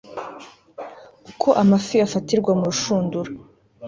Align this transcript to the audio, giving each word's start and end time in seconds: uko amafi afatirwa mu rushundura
uko 1.29 1.47
amafi 1.61 1.95
afatirwa 2.07 2.51
mu 2.59 2.63
rushundura 2.69 3.29